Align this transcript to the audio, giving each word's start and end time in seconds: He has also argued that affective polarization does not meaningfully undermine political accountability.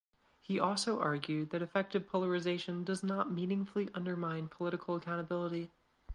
He 0.41 0.55
has 0.55 0.63
also 0.63 0.99
argued 0.99 1.51
that 1.51 1.61
affective 1.61 2.07
polarization 2.07 2.83
does 2.83 3.03
not 3.03 3.31
meaningfully 3.31 3.89
undermine 3.93 4.47
political 4.47 4.95
accountability. 4.95 5.69